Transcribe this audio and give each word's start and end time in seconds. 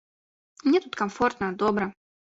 Мне 0.65 0.81
тут 0.85 0.97
камфортна, 1.03 1.51
добра. 1.65 1.91